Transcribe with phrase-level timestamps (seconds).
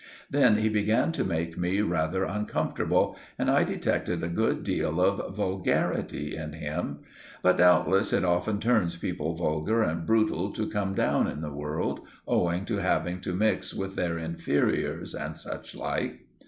[0.31, 5.35] Then he began to make me rather uncomfortable, and I detected a good deal of
[5.35, 7.01] vulgarity in him.
[7.43, 11.99] But doubtless it often turns people vulgar and brutal to come down in the world,
[12.27, 16.25] owing to having to mix with their inferiors and suchlike.